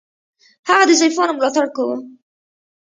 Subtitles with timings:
[0.67, 1.97] هغه د ضعیفانو ملاتړ کاوه.